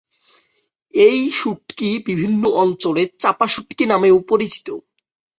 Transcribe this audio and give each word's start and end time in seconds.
এই 0.93 1.19
শুঁটকি 1.31 1.89
বিভিন্ন 2.05 2.43
অঞ্চলে 2.55 3.03
"চাপা 3.19 3.47
শুঁটকি" 3.47 3.83
নামেও 3.85 4.17
পরিচিত। 4.29 4.67